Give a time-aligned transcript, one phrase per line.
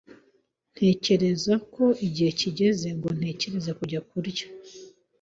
[0.73, 4.45] Ntekereza ko igihe kigeze ngo ntekereze kujya kurya.